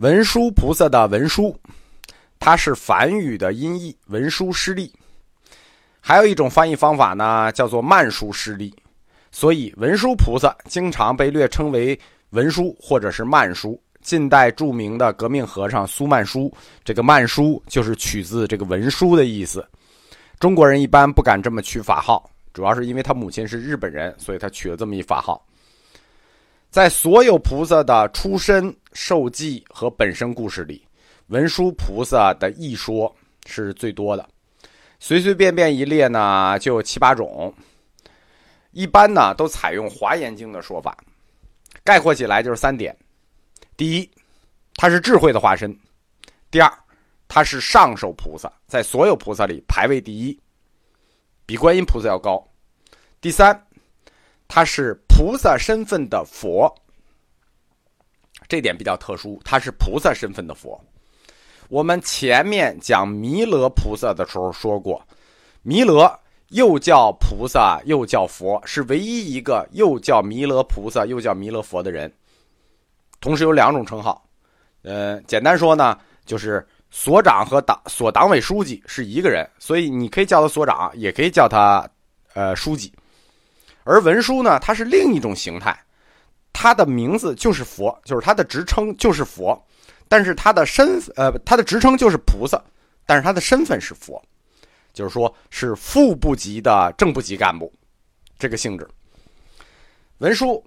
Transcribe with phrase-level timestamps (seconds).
[0.00, 1.54] 文殊菩萨的文殊，
[2.38, 4.90] 它是梵语的音译，文殊师利。
[6.00, 8.74] 还有一种翻译方法呢，叫做曼殊师利。
[9.30, 11.98] 所以文殊菩萨经常被略称为
[12.30, 13.78] 文殊或者是曼殊。
[14.00, 16.50] 近代著名的革命和尚苏曼殊，
[16.82, 19.62] 这个曼殊就是取自这个文殊的意思。
[20.38, 25.46] 中国人一般不敢这么取法号，主要是因为他母亲是日本人，所以他取了这么一法号。
[26.70, 30.86] 在所有菩萨的出身、受记和本身故事里，
[31.26, 33.12] 文殊菩萨的一说
[33.44, 34.28] 是最多的。
[35.00, 37.52] 随随便便一列呢，就有七八种。
[38.70, 40.96] 一般呢，都采用《华严经》的说法，
[41.82, 42.96] 概括起来就是三点：
[43.76, 44.08] 第一，
[44.74, 45.72] 他是智慧的化身；
[46.52, 46.72] 第二，
[47.26, 50.38] 他是上首菩萨，在所有菩萨里排位第一，
[51.44, 52.40] 比观音菩萨要高；
[53.20, 53.60] 第三，
[54.52, 56.68] 他是菩萨身份的佛，
[58.48, 60.78] 这点比较特殊，他是菩萨身份的佛。
[61.68, 65.00] 我们前面讲弥勒菩萨的时候说过，
[65.62, 66.12] 弥勒。
[66.50, 72.12] 又叫菩萨，又叫佛，是唯一一个又叫弥勒菩萨又叫弥勒佛的人。
[73.20, 74.26] 同时有两种称号，
[74.82, 81.88] 呃，简单说呢，就是所长和党所党委书记是一个人，所以你可以叫他所长，也可以叫他
[82.34, 82.92] 呃书记。
[83.90, 85.76] 而文殊呢，他是另一种形态，
[86.52, 89.60] 他的名字就是佛，就是他的职称就是佛，
[90.08, 92.62] 但是他的身呃他的职称就是菩萨，
[93.04, 94.22] 但是他的身份是佛。
[94.92, 97.72] 就是说，是副部级的正部级干部，
[98.36, 98.88] 这个性质。
[100.18, 100.62] 文殊，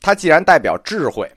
[0.00, 1.28] 它既然代表智慧，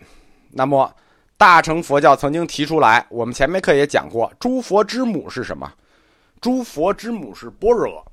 [0.52, 0.96] 那么
[1.38, 5.74] 大乘佛教曾经提出来，我们前面课也讲过，诸佛之母是什么？
[6.40, 8.06] 诸佛之母是般若，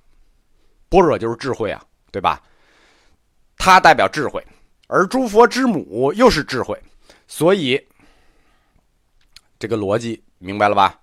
[0.89, 2.43] 般若就是智慧啊，对吧？
[3.57, 4.45] 它代表智慧，
[4.87, 6.81] 而诸佛之母又是智慧，
[7.27, 7.81] 所以
[9.59, 10.99] 这个逻辑明白了吧？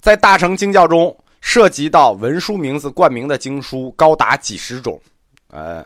[0.00, 1.16] 在大乘经教中。
[1.46, 4.98] 涉及到文殊名字冠名的经书高达几十种，
[5.48, 5.84] 呃，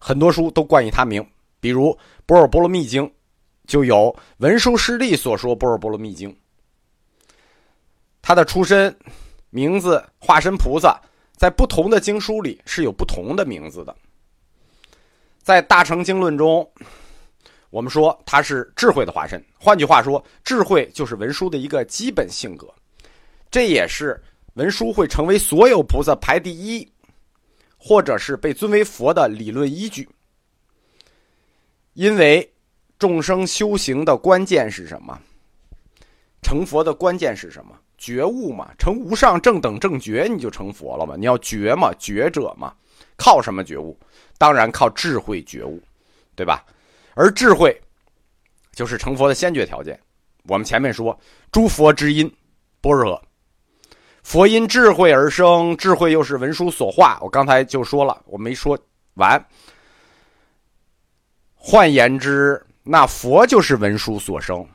[0.00, 1.24] 很多书都冠以他名，
[1.60, 1.90] 比如
[2.26, 3.06] 《般若波罗蜜经》，
[3.68, 6.28] 就有文殊师利所说《般若波罗蜜经》。
[8.20, 8.92] 他的出身、
[9.50, 11.00] 名字、化身菩萨，
[11.36, 13.96] 在不同的经书里是有不同的名字的。
[15.46, 16.68] 在大乘经论中，
[17.70, 22.66] 我们说他是智慧的化身，换句话说，智慧就是文殊的一个基本性格，
[23.48, 24.20] 这也是。
[24.54, 26.90] 文殊会成为所有菩萨排第一，
[27.76, 30.08] 或者是被尊为佛的理论依据。
[31.92, 32.52] 因为
[32.98, 35.16] 众生修行的关键是什么？
[36.42, 37.78] 成佛的关键是什么？
[37.96, 41.14] 觉悟嘛，成无上正等正觉，你就成佛了嘛。
[41.16, 42.74] 你要觉嘛，觉者嘛，
[43.16, 43.96] 靠什么觉悟？
[44.38, 45.82] 当然靠智慧觉悟，
[46.34, 46.64] 对吧？
[47.14, 47.80] 而智慧
[48.72, 49.98] 就是成佛的先决条件。
[50.44, 51.18] 我们前面说，
[51.50, 52.30] 诸佛之因，
[52.80, 53.20] 般若。
[54.22, 57.18] 佛因智慧而生，智慧又是文殊所化。
[57.22, 58.78] 我刚才就说了，我没说
[59.14, 59.42] 完。
[61.54, 64.66] 换言之，那佛就是文殊所生。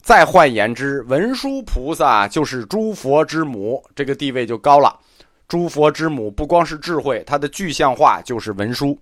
[0.00, 4.98] 再换言之，文殊菩萨就是诸佛之母，这个地位就高了。
[5.46, 8.98] 诸佛之母不光是智慧，它的具象化就是文殊。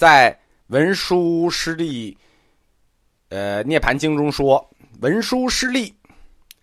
[0.00, 0.34] 在
[0.68, 2.16] 文殊师利，
[3.28, 4.66] 呃，涅盘经中说，
[5.02, 5.94] 文殊师利。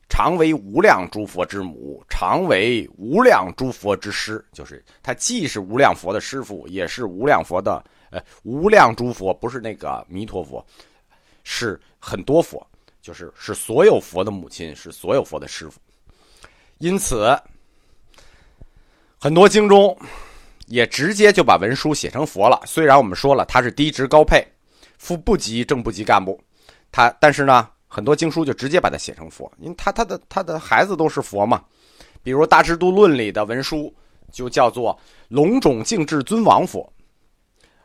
[0.09, 10.65] 常为无量诸佛之母，常为无量诸佛之师，就是他既是无量佛的师傅，也是无量佛的呃无量诸佛，不是那个弥陀佛，
[11.43, 12.65] 是很多佛，
[13.03, 15.79] 就是是所有佛的母亲，是所有佛的师傅。
[16.79, 17.39] 因此，
[19.19, 19.95] 很多经中
[20.67, 22.61] 也直接就把文殊写成佛了。
[22.65, 24.45] 虽然我们说了他是低职高配，
[24.97, 26.39] 副部级正部级干部，
[26.91, 27.67] 他但是呢。
[27.89, 31.63] 很多经书就直接把它写成佛，因为他他的他的孩子都是佛嘛。
[32.21, 33.91] 比如《大智度论》里的文殊
[34.29, 34.95] 就叫做
[35.29, 36.93] 龙种净智尊王佛，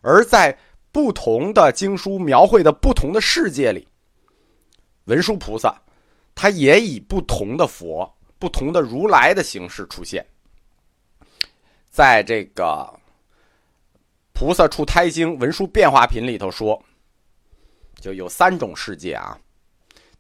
[0.01, 0.59] 而在
[0.91, 3.87] 不同的经书描绘的不同的世界里，
[5.05, 5.81] 文殊菩萨
[6.35, 10.27] 他也以不同的佛、不同的如来的形式出现。
[11.93, 12.65] 在这个
[14.33, 16.83] 《菩萨出胎经文殊变化品》里头说，
[18.01, 19.39] 就有三种世界啊。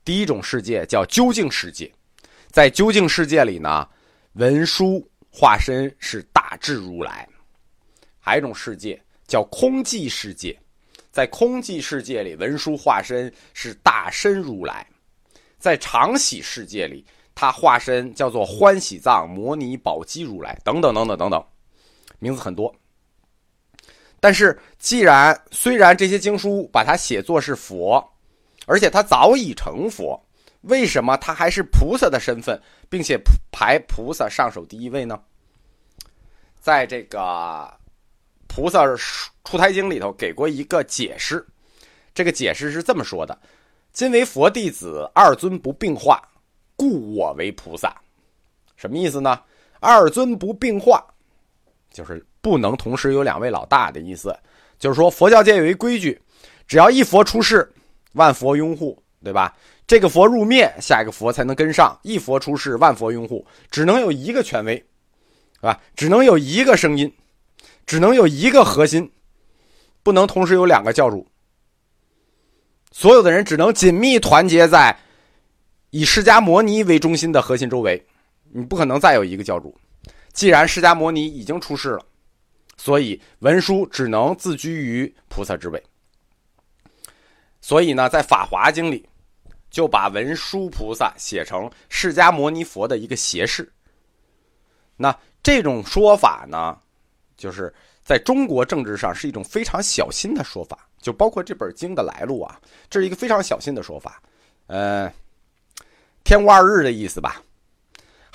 [0.05, 1.91] 第一种世界叫究竟世界，
[2.51, 3.89] 在究竟世界里呢，
[4.35, 7.27] 文殊化身是大智如来；
[8.19, 10.55] 还有一种世界叫空寂世界，
[11.11, 14.85] 在空寂世界里，文殊化身是大身如来；
[15.59, 17.03] 在常喜世界里，
[17.35, 21.43] 他化身叫做欢喜藏摩尼宝积如来，等等等等等等，
[22.23, 22.75] 名字很多。
[24.21, 28.09] 但是，既然虽然这些经书把它写作是佛。
[28.65, 30.17] 而且他早已成佛，
[30.61, 33.21] 为什么他还是菩萨的身份，并且
[33.51, 35.21] 排菩萨上首第一位呢？
[36.61, 37.19] 在这个
[38.47, 38.87] 《菩萨
[39.43, 41.45] 出胎经》里头给过一个解释，
[42.15, 43.37] 这个解释是这么说的
[43.93, 46.23] ：“今为佛弟子，二尊不并化，
[46.77, 48.01] 故我为菩萨。”
[48.79, 49.43] 什么意思呢？
[49.81, 51.05] 二尊不并化，
[51.93, 54.37] 就是不能同时有两位老大的意思。
[54.79, 56.21] 就是说，佛教界有一规矩，
[56.67, 57.71] 只要一佛出世，
[58.15, 59.55] 万佛拥护，对吧？
[59.87, 61.99] 这个佛入灭，下一个佛才能跟上。
[62.03, 64.75] 一佛出世，万佛拥护，只能有一个权威。
[65.55, 65.81] 是吧？
[65.95, 67.13] 只能有一个声音，
[67.87, 69.09] 只能有一个核心，
[70.03, 71.25] 不能同时有两个教主。
[72.91, 74.99] 所有的人只能紧密团结在
[75.91, 78.05] 以释迦摩尼为中心的核心周围，
[78.51, 79.73] 你不可能再有一个教主。
[80.33, 82.05] 既然释迦摩尼已经出世了，
[82.77, 85.83] 所以文殊只能自居于菩萨之位。
[87.61, 89.09] 所以呢，在《法华经》里
[89.71, 93.73] 就把文殊菩萨写成释迦牟尼佛的一个胁侍。
[94.97, 95.17] 那。
[95.45, 96.79] 这种说法呢，
[97.37, 97.75] 就是
[98.05, 104.23] 在中国政治上是一种非常小心的说法，就包括这本经的来路啊，这是一个非常小心的说法，
[104.69, 105.13] 呃，
[106.23, 107.43] 天无二日的意思吧。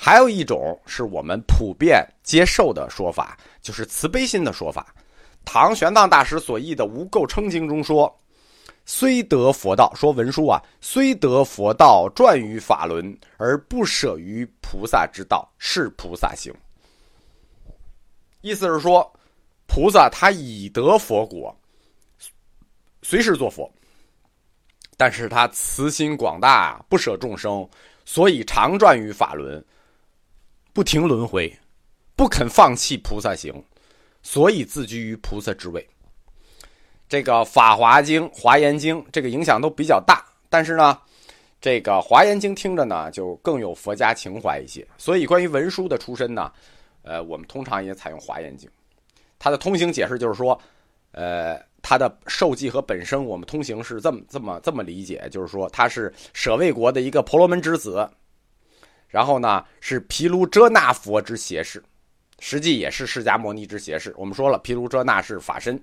[0.00, 4.94] 还有一种是我们普遍接受的说法，就是慈悲心的说法。
[5.44, 8.16] 唐玄奘大师所译的《无垢称经》中说
[8.86, 16.54] ：“虽得佛道，说文殊啊，虽得佛道，转于法轮而不舍于菩萨之道，是菩萨行。”
[18.40, 19.12] 意思是说，
[19.66, 21.54] 菩萨他已得佛果，
[23.02, 23.68] 随时做佛，
[24.96, 27.68] 但是他慈心广大，不舍众生，
[28.04, 29.62] 所以常转于法轮，
[30.78, 31.52] 不停轮回，
[32.14, 33.52] 不肯放弃菩萨行，
[34.22, 35.84] 所以自居于菩萨之位。
[37.08, 40.96] 这个《法华经》《华严经》这个影响都比较大，但是呢，
[41.60, 44.86] 这个《华严经》听着呢就更有佛家情怀一些。
[44.96, 46.52] 所以关于文殊的出身呢。
[47.02, 48.70] 呃，我们通常也采用《华严经》，
[49.36, 50.56] 它的通行解释就是说，
[51.10, 58.08] 呃，它的受记和本生，我们通行是这么这么这么理解，就是说他是舍卫国的一个婆罗门之子，
[59.08, 61.82] 然后呢是毗卢遮那佛之胁侍，
[62.38, 64.14] 实际也是释迦牟尼之胁侍。
[64.16, 65.80] 我们说了，毗卢遮那是法身。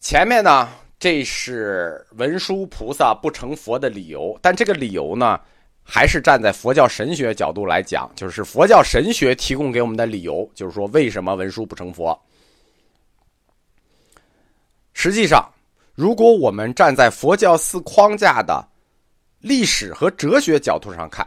[0.00, 5.40] 前面呢，这是文殊菩萨不成佛的理由，但这个理由呢？
[5.84, 12.16] 还是站在佛教神学角度来讲，就是佛教神学提供给我们的理由，就是说为什么文殊不成佛。
[14.92, 15.44] 实际上，
[15.96, 18.64] 如果我们站在佛教四框架的
[19.42, 21.26] 历史和哲学角度上看，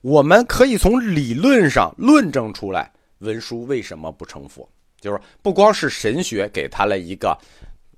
[0.00, 4.66] 我们可以从理论上论证出来文殊为什么不成佛，
[5.00, 7.36] 就是不光是神学给他了一个。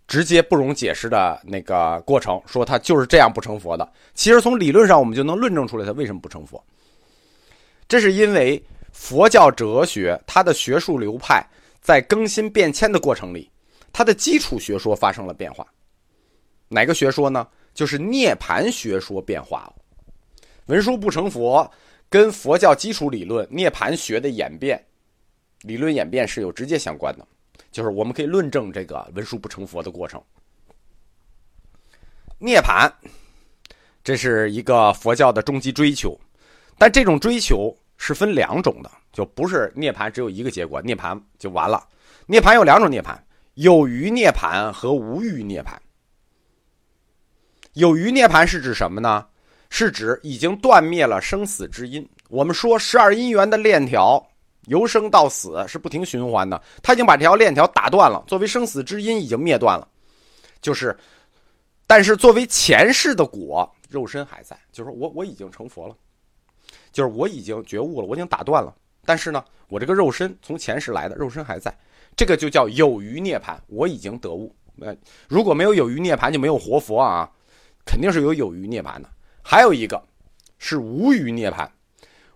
[0.09, 3.93] 直接不容解释的那个过程，说他就是这样不成佛的。
[4.13, 6.61] 其实从理论上，我们就能论证出来他为什么不成佛。
[7.87, 8.61] 这是因为
[8.91, 11.47] 佛教哲学它的学术流派
[11.81, 13.49] 在更新变迁的过程里，
[13.93, 15.65] 它的基础学说发生了变化。
[16.67, 17.47] 哪个学说呢？
[17.75, 19.75] 就是涅盘学说变化了。
[20.67, 21.71] 文殊不成佛，
[22.09, 24.85] 跟佛教基础理论涅盘学的演变、
[25.63, 27.27] 理论演变是有直接相关的。
[27.73, 30.21] 就是我们可以论证这个文殊不成佛的过程。
[32.39, 32.91] 涅槃，
[34.03, 36.19] 这是一个佛教的终极追求，
[36.79, 41.87] 但这种追求是分两种的，就不是涅槃只有一个结果，涅槃就完了。
[42.27, 43.17] 涅槃有两种涅槃，
[43.55, 45.77] 有余涅槃和无余涅槃。
[47.81, 49.27] 有余涅槃是指什么呢？
[49.71, 52.07] 是指已经断灭了生死之因。
[52.29, 54.25] 我们说十二因缘的链条。
[54.67, 59.89] 由生到死是不停循环的，他已经把这条链条打断了，作为生死之因已经灭断了，
[60.61, 60.97] 就是，
[61.87, 65.97] 但是作为前世的果，肉身还在，就是我我已经成佛了，
[66.93, 68.73] 就是我已经觉悟了，我已经打断了，
[69.07, 71.75] 但是呢，我这个肉身从前世来的肉身还在，
[72.15, 74.55] 这个就叫有余涅槃，我已经得悟。
[74.81, 74.95] 呃，
[75.27, 77.29] 如果没有有余涅槃，就没有活佛啊，
[77.91, 79.11] 肯定是有有余涅槃的。
[79.43, 80.01] 还有一个
[80.61, 81.69] 是无余涅槃。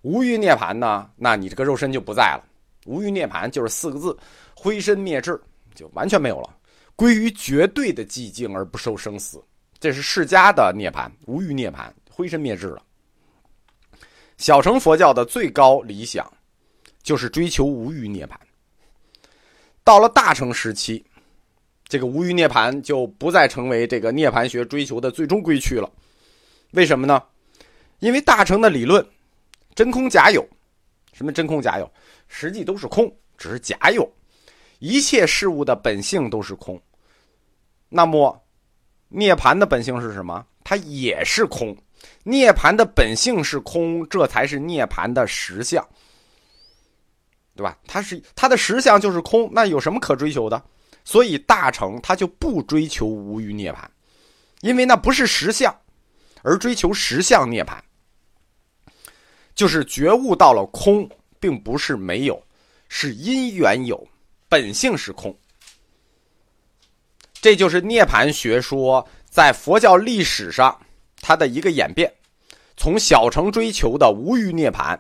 [0.02, 1.08] 无余涅槃呢？
[1.14, 2.44] 那你这个肉身就不在了。
[2.87, 4.18] 无余涅槃就是四个字：
[4.56, 5.40] 灰身灭智，
[5.76, 6.56] 就完全没有了，
[6.96, 9.40] 归于绝对的寂静而不受生死。
[9.78, 12.82] 这是释迦的涅槃，无余涅槃，灰身灭智了。
[14.38, 16.28] 小乘佛教的最高理想
[17.00, 18.34] 就是追求无余涅槃。
[19.84, 21.06] 到了大乘时期，
[21.86, 25.90] 这个无余涅槃就不再成为这个涅槃学追求的最终归去了。
[26.72, 27.22] 为什么呢？
[28.00, 29.04] 因为大乘的理论。
[29.74, 30.46] 真空假有，
[31.12, 31.92] 什么真空假有？
[32.28, 34.08] 实际都是空，只是假有。
[34.78, 36.80] 一切事物的本性都是空。
[37.88, 38.40] 那么，
[39.08, 40.46] 涅槃的本性是什么？
[40.62, 41.76] 它也是空。
[42.22, 45.84] 涅槃的本性是空，这才是涅槃的实相，
[47.56, 47.76] 对吧？
[47.86, 50.62] 它是它的实相就是空，那有什么可追求的？
[51.04, 53.84] 所以大乘他就不追求无余涅槃，
[54.61, 55.75] 因为那不是实相，
[56.42, 57.78] 而追求实相涅槃，
[59.54, 61.08] 就是觉悟到了空，
[61.38, 62.42] 并不是没有，
[62.88, 64.08] 是因缘有，
[64.49, 65.37] 本性是空。
[67.40, 70.80] 这就是涅槃学说在佛教历史上
[71.20, 72.11] 它的一个演变，
[72.78, 74.99] 从小乘追求的无余涅槃，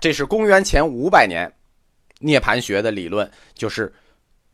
[0.00, 1.48] 这是公元前五百年，
[2.18, 3.94] 涅槃学的理论就是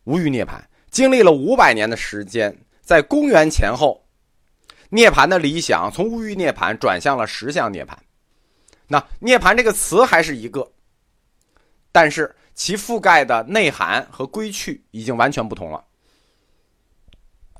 [0.03, 0.61] 无余涅槃。
[0.89, 4.05] 经历了五百年的时间，在公元前后，
[4.89, 7.97] 涅盘的理想从无余涅盘转向了实相涅盘。
[8.87, 10.69] 那涅盘这个词还是一个，
[11.93, 15.81] 但是其覆盖的内涵和归去已经完全不同了。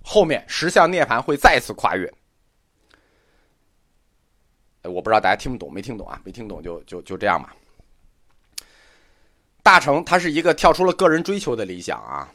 [0.03, 2.11] 后面十相涅槃会再次跨越，
[4.83, 6.19] 我不知道大家听不懂没听懂啊？
[6.25, 7.55] 没听懂就就就这样吧。
[9.63, 12.31] 大成它是一个跳出了个人追求的理想啊，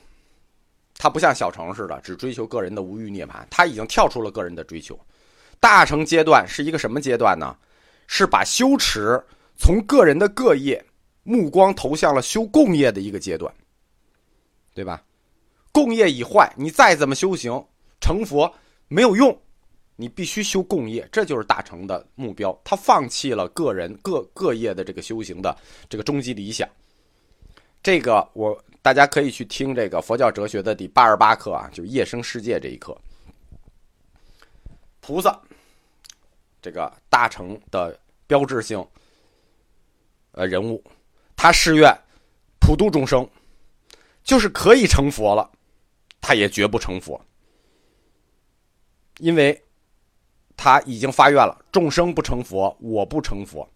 [0.97, 4.99] 它不像小成似的只追求个人的无欲涅槃，它已经跳出了个人的追求。
[5.59, 7.57] 大成阶段是一个什么阶段呢？
[8.07, 9.21] 是把修持
[9.57, 10.85] 从个人的各业
[11.25, 13.53] 目光投向了修共业的一个阶段，
[14.73, 15.03] 对吧？
[15.73, 17.53] 共业已坏，你再怎么修行
[18.01, 18.55] 成佛
[18.87, 19.37] 没有用，
[19.97, 22.57] 你必须修共业，这就是大成的目标。
[22.63, 25.57] 他放弃了个人各各业的这个修行的
[25.89, 26.69] 这个终极理想。
[27.87, 33.01] 这个我大家可以去听这个佛教哲学的第八十八课啊，就是夜生世界这一课。
[35.01, 35.41] 菩萨，
[36.61, 38.85] 这个大成的标志性
[40.33, 40.83] 呃人物，
[41.37, 41.97] 他誓愿
[42.59, 43.25] 普度众生，
[44.25, 45.49] 就是可以成佛了。
[46.21, 47.25] 他也绝不成佛，
[49.19, 49.63] 因为
[50.57, 53.69] 他已经发愿了：众生不成佛，我不成佛。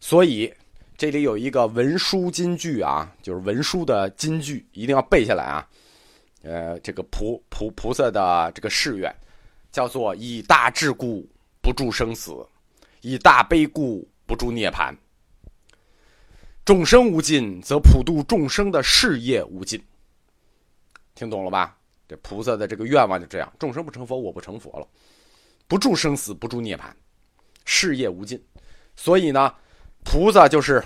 [0.00, 0.50] 所以
[0.96, 5.68] 这里有一个文殊金句啊，就是文殊的金句，一定要背下来啊。
[6.42, 9.14] 呃，这个菩菩菩萨的这个誓愿，
[9.72, 11.28] 叫做以大智故
[11.60, 12.32] 不住生死，
[13.00, 14.94] 以大悲故不住涅槃。
[16.64, 19.82] 众生无尽，则普度众生的事业无尽。
[21.14, 21.76] 听懂了吧？
[22.06, 24.86] 这菩萨的这个愿望就这样：众生不成佛，我不成佛了，
[25.66, 26.84] 不住生死，不住涅槃，
[27.64, 28.40] 事业无尽。
[28.94, 29.52] 所以呢，
[30.04, 30.84] 菩萨就是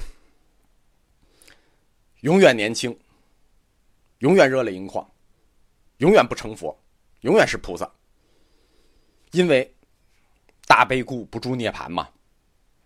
[2.21, 2.99] 永远年轻，
[4.21, 5.07] 永远热泪盈眶，
[5.99, 6.75] 永远不成佛，
[7.21, 7.91] 永远是菩萨。
[9.33, 9.71] 因为
[10.67, 12.09] 大悲故不住涅槃嘛，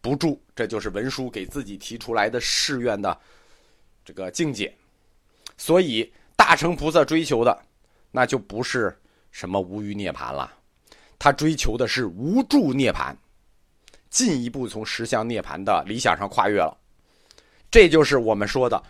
[0.00, 3.16] 不住，这就是文殊给自己提出来的誓愿的
[4.04, 4.74] 这个境界。
[5.56, 6.12] 所以。
[6.34, 7.56] 大乘菩萨追求的，
[8.10, 8.98] 那就不是
[9.30, 10.52] 什么无余涅槃了，
[11.16, 13.14] 他追求的是无住涅槃，
[14.12, 16.76] 进一步从实相涅槃的理想上跨越了。
[17.70, 18.80] 这就是我们说的，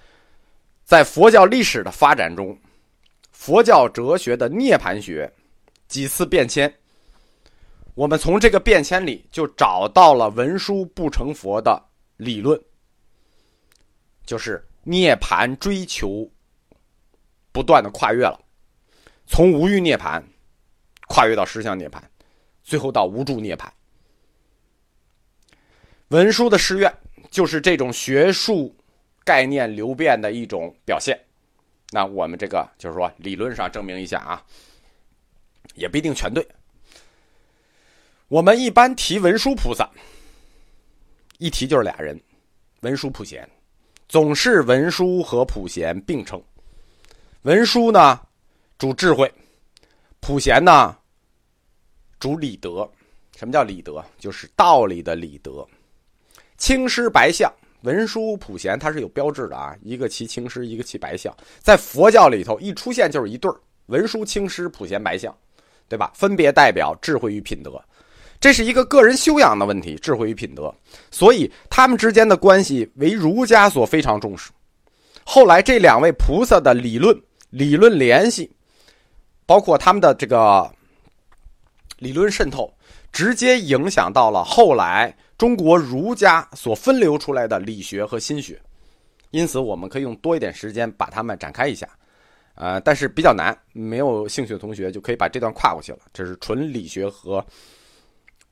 [0.85, 2.59] 在佛教历史的发展中，
[3.31, 5.33] 佛教哲学的涅槃学
[5.87, 6.71] 几次变迁，
[7.95, 11.81] 我们从这个变迁里就找到了文殊不成佛的
[12.17, 12.61] 理论，
[14.27, 16.29] 就是涅槃追求。
[17.55, 18.41] 不断的跨越了，
[19.27, 20.23] 从无欲涅槃
[21.07, 22.01] 跨越到实相涅槃，
[22.65, 23.69] 最后到无住涅槃。
[26.13, 26.93] 文殊的誓愿
[27.31, 28.75] 就是这种学术
[29.25, 31.19] 概念流变的一种表现。
[31.91, 34.45] 那我们这个就是说，理论上证明一下啊，
[35.75, 36.47] 也不一定全对。
[38.29, 39.89] 我们一般提文殊菩萨，
[41.39, 42.21] 一提就是俩人，
[42.81, 43.49] 文殊普贤，
[44.07, 46.43] 总是文殊和普贤并称。
[47.43, 48.21] 文殊呢，
[48.77, 49.27] 主智慧；
[50.21, 50.95] 普贤呢，
[52.21, 52.87] 主理德。
[53.35, 54.05] 什么叫理德？
[54.19, 55.67] 就是道理的理德。
[56.63, 59.75] 青狮白象，文殊普贤，它是有标志的啊。
[59.83, 61.37] 一个骑青狮，一个骑白象。
[61.59, 65.37] 在佛教里头，一出现就是一对儿：文殊、青狮、普贤、白象，
[65.89, 66.13] 对吧？
[66.15, 67.83] 分别代表智慧与品德。
[68.39, 70.73] 这是一个个人修养的问题，智慧与品德。
[71.11, 74.53] 所以他们之间的关系为儒家所非常重视。
[75.25, 77.21] 后来这两位菩萨的理论。
[77.51, 78.51] 理论联系，
[79.45, 80.73] 包括他们的这个
[81.99, 82.73] 理论渗透，
[83.13, 88.63] 直接影响到了后来中国儒家所分流出来的理学和心学。
[89.33, 91.89] 因此，我们可以用多一点时间把它们展开一下，
[92.55, 95.99] 呃，但是比较难，没有兴趣的同学就可以把这段跨过去了。
[96.13, 97.45] 这是纯理学和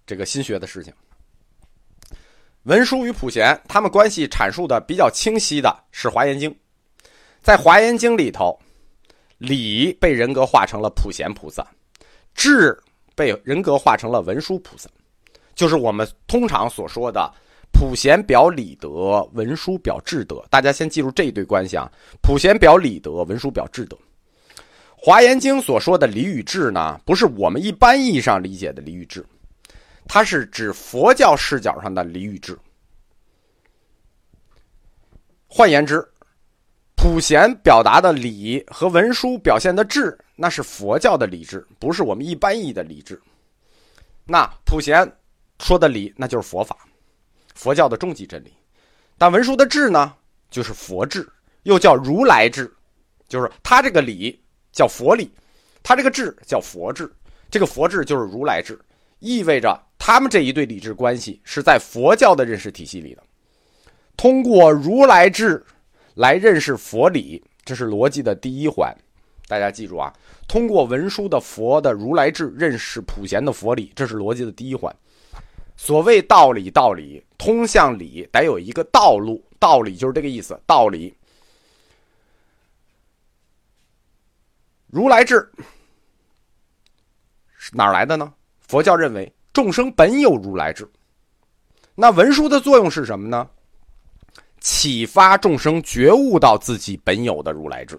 [0.04, 0.92] 这个心学的事情。
[2.64, 6.50] 文殊与普贤，他们关系阐述的比较清晰的是《华严经》，
[7.40, 8.58] 在《华严经》里头。
[9.38, 11.64] 理被人格化成了普贤菩萨，
[12.34, 12.76] 智
[13.14, 14.90] 被人格化成了文殊菩萨，
[15.54, 17.32] 就是我们通常所说的
[17.72, 20.44] 普贤表理德，文殊表智德。
[20.50, 21.90] 大家先记住这一对关系啊，
[22.22, 23.96] 普贤表理德，文殊表智德。
[24.96, 29.24] 华严经所说的理与智呢，不是我们一般意义上理解的理与智，
[30.06, 32.58] 它是指佛教视角上的理与智。
[35.46, 36.06] 换言之。
[37.02, 43.18] 普贤表达的理和文殊表现的智，那是佛教的理智，不是我们一般意义的理智。
[44.26, 45.10] 那普贤
[45.60, 46.76] 说的理，那就是佛法，
[47.54, 48.52] 佛教的终极真理。
[49.16, 50.12] 但文殊的智呢，
[50.50, 51.28] 就是佛智，
[51.62, 52.72] 又叫如来智，
[53.28, 55.30] 就是他这个理叫佛理，
[55.82, 57.08] 他这个智叫佛智，
[57.50, 58.76] 这个佛智就是如来智，
[59.20, 63.22] 意味着他们这一对理智关系是在佛教的认识体系里的，
[64.16, 65.64] 通过如来智。
[66.14, 68.94] 来认识佛理，这是逻辑的第一环。
[69.46, 70.12] 大家记住啊，
[70.48, 74.94] 通过文殊的佛的如来智认识普贤的佛理，这是逻辑的第一环。
[75.82, 79.42] 所谓道理，道理通向理，得有一个道路。
[79.58, 80.60] 道理就是这个意思。
[80.66, 81.14] 道理，
[84.88, 85.50] 如来智
[87.56, 88.30] 是哪来的呢？
[88.68, 90.86] 佛教认为众生本有如来智。
[91.94, 93.48] 那文殊的作用是什么呢？
[94.60, 97.98] 启发众生觉悟到自己本有的如来智，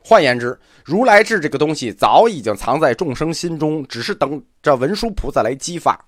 [0.00, 6.04] 换言之，如来智这个东西早已经藏在众生心中，只是等着文殊菩萨来激发。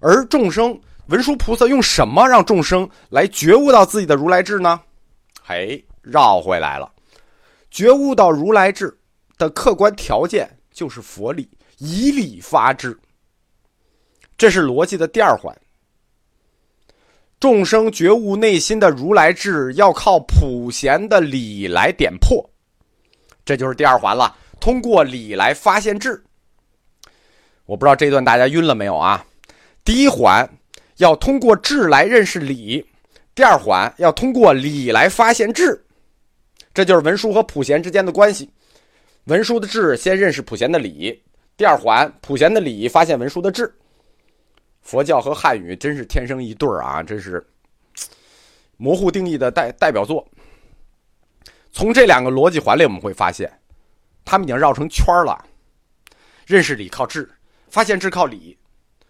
[0.00, 4.80] 而众生文殊菩萨用什么让众生来觉悟到自己的如来智呢？
[5.44, 6.90] 嘿，绕回来了，
[7.70, 8.96] 觉悟到如来智
[9.38, 12.98] 的客观条件就是佛理，以理发智，
[14.36, 15.56] 这是逻辑的第二环。
[17.40, 22.44] 众生觉悟内心的如来智，要靠普贤的理来点破，
[23.44, 24.36] 这就是第二环了。
[24.60, 26.22] 通过理来发现智。
[27.64, 29.24] 我不知道这段大家晕了没有啊？
[29.88, 30.46] 第一环
[30.98, 32.84] 要通过智来认识理，
[33.34, 35.82] 第二环要通过理来发现智，
[36.74, 38.50] 这就是文殊和普贤之间的关系。
[39.24, 41.18] 文殊的智先认识普贤的理，
[41.56, 43.74] 第二环普贤的理发现文殊的智。
[44.82, 47.02] 佛教和汉语真是天生一对儿啊！
[47.02, 47.42] 真是
[48.76, 50.22] 模糊定义的代代表作。
[51.72, 53.50] 从这两个逻辑环里，我们会发现，
[54.22, 55.42] 他们已经绕成圈了。
[56.44, 57.26] 认识理靠智，
[57.70, 58.54] 发现智靠理。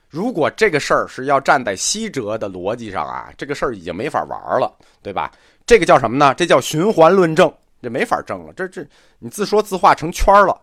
[0.08, 5.30] 如果这个事儿是要站在西哲的逻辑上啊，这个事儿已经没法玩了，对吧？
[5.66, 6.34] 这个叫什么呢？
[6.34, 8.52] 这叫循环论证，这没法证了。
[8.54, 8.86] 这这
[9.18, 10.60] 你自说自话成圈了。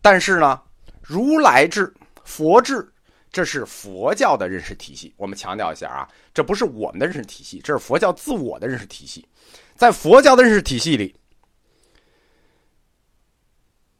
[0.00, 0.60] 但是呢，
[1.02, 1.92] 如来智、
[2.24, 2.88] 佛智。
[3.32, 9.26] 这是佛教的认识体系，我们强调一下啊，这不是我们的认识体系，这是佛教自我的认识体系。
[9.74, 11.12] 在佛教的认识体系里，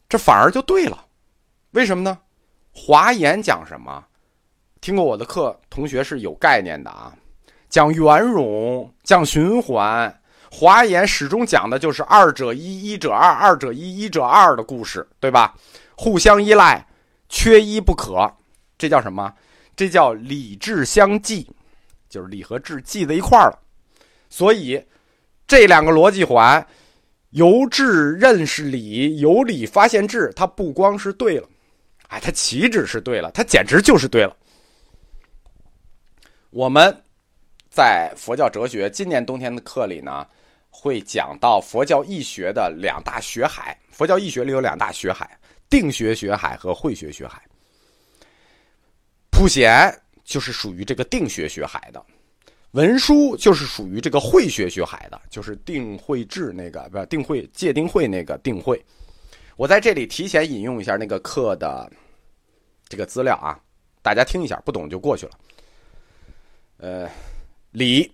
[0.08, 1.04] 这反而就对了。
[1.72, 2.16] 为什么呢？
[2.70, 4.06] 华严讲什么？
[4.84, 7.10] 听过我的课，同学是有概念的啊。
[7.70, 10.14] 讲圆融，讲循环。
[10.50, 15.54] 华严始终讲的就是二者一，一者二，二者一，一者二的故事，对吧？
[15.96, 16.86] 互相依赖，
[17.30, 18.30] 缺一不可。
[18.76, 19.32] 这叫什么？
[19.74, 21.50] 这叫理智相济，
[22.10, 23.58] 就是理和智记在一块儿了。
[24.28, 24.78] 所以
[25.46, 26.64] 这两个逻辑环，
[27.30, 31.48] 由智认识理，由理发现智，它不光是对了，
[32.08, 34.36] 哎，它岂止是对了，它简直就是对了。
[36.54, 36.96] 我们
[37.68, 40.24] 在佛教哲学今年冬天的课里呢，
[40.70, 43.76] 会讲到佛教义学的两大学海。
[43.90, 45.36] 佛教义学里有两大学海：
[45.68, 47.42] 定学学海和慧学学海。
[49.32, 52.00] 普贤就是属于这个定学学海的，
[52.70, 58.80] 文殊就是属于这个慧学学海的，就是定慧智那个不定慧戒定慧那个定慧。
[59.56, 61.90] 我在这里提前引用一下那个课的
[62.88, 63.58] 这个资料啊，
[64.02, 65.32] 大家听一下，不懂就过去了。
[66.84, 67.10] 呃，
[67.70, 68.12] 理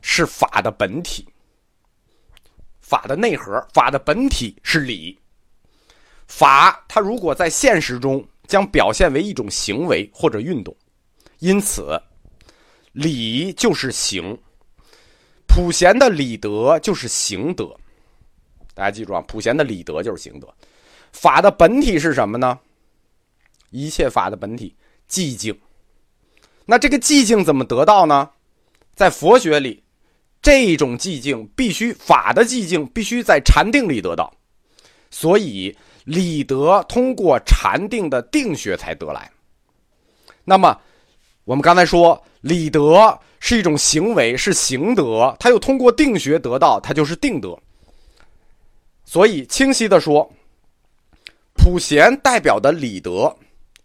[0.00, 1.28] 是法的本体，
[2.80, 5.18] 法的内核，法的本体是理。
[6.26, 8.26] 法它如果在现实中。
[8.46, 10.72] 将表现为一种行为或者运动，
[11.40, 12.00] 因此，
[12.92, 14.38] 礼就是行。
[15.48, 17.76] 普贤的礼德就是行德。
[18.72, 20.46] 大家记住啊，普贤的礼德就是行德。
[21.10, 22.56] 法的本体是什么呢？
[23.70, 24.72] 一切法的本体
[25.10, 25.52] 寂静。
[26.66, 28.28] 那这个寂静怎么得到呢？
[28.94, 29.82] 在佛学里，
[30.42, 34.30] 这种寂静必须法的寂静必须在禅定里得到。
[35.10, 35.74] 所以。
[36.06, 39.28] 理德通过禅定的定学才得来。
[40.44, 40.80] 那么，
[41.42, 47.58] 我们刚才说理德是一种行为，是行德，它又通过定学得到，它就是定德。
[49.04, 50.32] 所以，清晰的说，
[51.54, 53.36] 普贤代表的理德，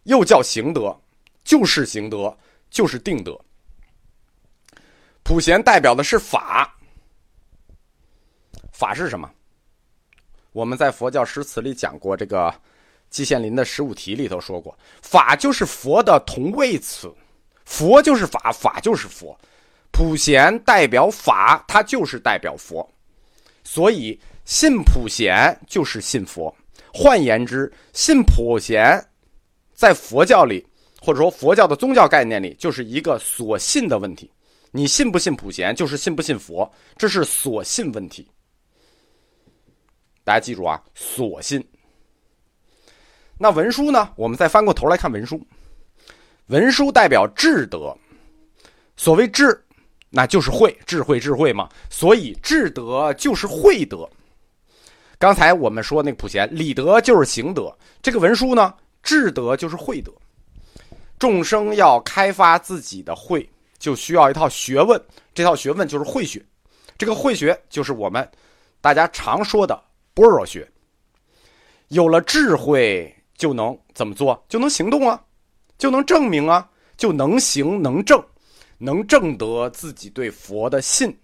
[0.03, 0.95] 又叫行德，
[1.43, 2.37] 就是行德，
[2.71, 3.39] 就是定德。
[5.21, 6.75] 普贤代表的是法，
[8.71, 9.29] 法是什么？
[10.51, 12.53] 我们在佛教诗词里讲过，这个
[13.09, 17.13] 季羡林的十五题里头说过，法就是佛的同位词，
[17.65, 19.37] 佛就是法，法就是佛。
[19.91, 22.89] 普贤代表法，它就是代表佛，
[23.63, 26.53] 所以信普贤就是信佛。
[26.93, 28.99] 换言之，信普贤
[29.73, 30.65] 在佛教里，
[31.01, 34.31] 或者说佛教的宗教概念里，就是一个所信的问题。
[34.69, 38.25] 你信不信普贤，就是信不信佛，这是所信问题。
[40.23, 41.61] 大家记住啊，所信。
[43.37, 44.13] 那文书呢？
[44.15, 45.41] 我们再翻过头来看文书，
[46.47, 47.97] 文书代表智德。
[48.95, 49.59] 所谓智，
[50.11, 51.67] 那就是慧，智慧，智慧嘛。
[51.89, 54.07] 所以智德就是慧德。
[55.17, 57.75] 刚才我们说那个普贤，理德就是行德。
[58.01, 60.13] 这个文书呢，智德就是慧德。
[61.21, 64.99] 众生要开发自己的慧，就需要一套学问。
[65.35, 66.43] 这套学问就是慧学。
[66.97, 68.27] 这个慧学就是我们
[68.81, 69.79] 大家常说的。
[70.15, 70.67] 般若学，
[71.89, 74.43] 有了智慧就能怎么做？
[74.49, 75.23] 就能行动啊，
[75.77, 78.19] 就能证明啊，就能行能证，
[78.79, 81.15] 能证得自己对佛的信。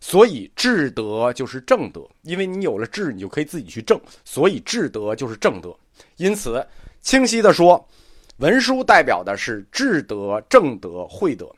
[0.00, 4.00] 所以智德就是正德，因为你有了智，你就可以自己去证。
[4.24, 5.76] 所以智德就是正德。
[6.16, 6.66] 因此，
[7.02, 7.86] 清晰的说，
[8.38, 11.48] 文书代表的是智德、正德、慧德。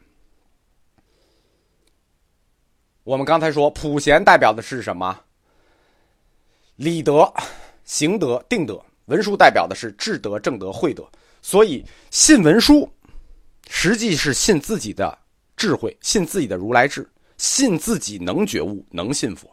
[3.03, 5.19] 我们刚才说普贤代表的是什么？
[6.77, 7.33] 理德、
[7.85, 11.09] 行德、定德，文书代表的是智德、正德、慧德。
[11.41, 12.87] 所以信文书，
[13.71, 15.19] 实际是信自己的
[15.57, 17.09] 智慧，信自己的如来智，
[17.39, 19.49] 信自己能觉悟、能信佛。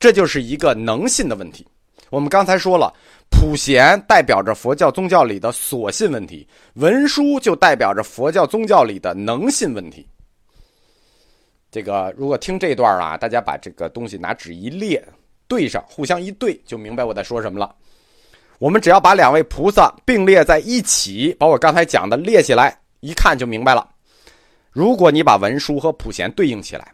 [0.00, 1.64] 这就是一个能信的问题。
[2.14, 2.94] 我们刚才说了，
[3.28, 10.06] 普贤代表着佛教宗教里的所信问题，文书就代表着佛教宗教里的能信问题。
[11.72, 15.04] 这个如果听这段啊，大家把这个东西拿纸一列。
[15.48, 17.74] 对上，互相一对，就明白我在说什么了。
[18.60, 23.86] 我们只要把两位菩萨并列在一起，把我刚才讲的列起来，一看就明白了。
[24.70, 26.92] 如果你把文殊和普贤对应起来，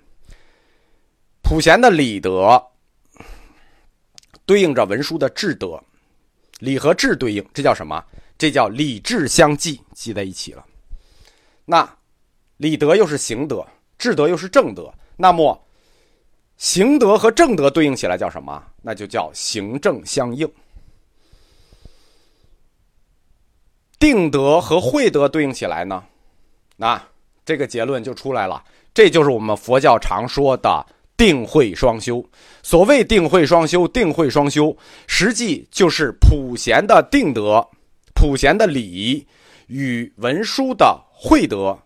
[1.43, 2.61] 普贤的理德
[4.51, 5.81] 对应着文书的智德，
[6.59, 8.05] 理和智对应，这叫什么？
[8.37, 10.67] 这叫理智相济，记在一起了。
[11.65, 11.89] 那
[12.57, 13.65] 理德又是行德，
[13.97, 15.65] 智德又是正德，那么。
[16.57, 18.61] 行德和正德对应起来叫什么？
[18.83, 20.53] 那就叫行正相应。
[24.01, 26.03] 定德和慧德对应起来呢？
[26.77, 27.01] 那
[27.45, 28.65] 这个结论就出来了。
[28.93, 30.85] 这就是我们佛教常说的
[31.21, 32.25] 定慧双修。
[32.63, 34.75] 所谓定慧双修，定慧双修，
[35.07, 37.63] 实际就是普贤的定德、
[38.15, 39.27] 普贤的理
[39.67, 41.79] 与文殊的慧德、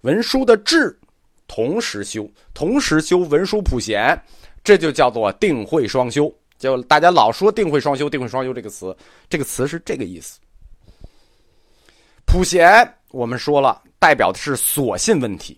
[0.00, 0.98] 文殊的智。
[1.46, 4.20] 同时修，同时修文殊普贤，
[4.64, 6.34] 这就叫做定慧双修。
[6.58, 8.96] 就大家老说定慧双修，定慧双修这个词，
[9.30, 10.40] 这个词是这个意思。
[12.26, 15.56] 普贤，我们说了，代表的是所信问题。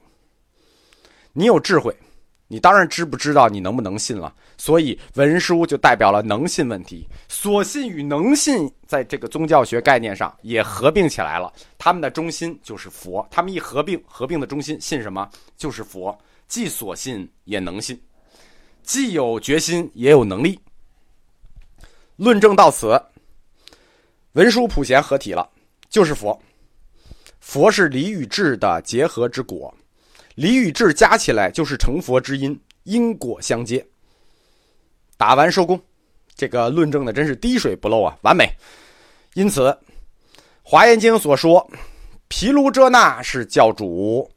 [1.32, 1.96] 你有智慧。
[2.46, 7.08] 你当然知不知道你能不能信了，所以文书就代表了能信问题。
[7.26, 13.26] 所信与能信在这个宗教学概念上也合并起来了，他们的中心就是佛。
[13.30, 15.28] 他们一合并，合并的中心信什么？
[15.56, 18.00] 就是佛，既所信也能信，
[18.82, 20.60] 既有决心也有能力。
[22.16, 23.00] 论证到此，
[24.32, 25.48] 文殊普贤合体了，
[25.88, 26.38] 就是佛。
[27.40, 29.74] 佛是理与智的结合之果。
[30.34, 33.86] 理与智加起来就是成佛之因，因果相接。
[35.16, 35.80] 打完收工，
[36.34, 38.50] 这个论证的真是滴水不漏啊，完美。
[39.34, 39.70] 因此，
[40.62, 41.70] 《华严经》所说，
[42.28, 44.28] 毗卢遮那是教主，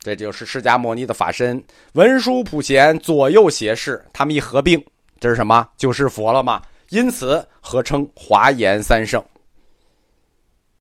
[0.00, 1.62] 这就是释迦牟尼的法身。
[1.92, 4.84] 文殊普贤左右胁侍，他们一合并，
[5.20, 5.68] 这是什么？
[5.76, 6.60] 就是佛了嘛。
[6.88, 9.24] 因此合称华严三圣。